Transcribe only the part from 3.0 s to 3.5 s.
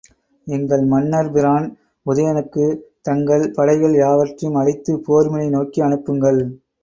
தங்கள்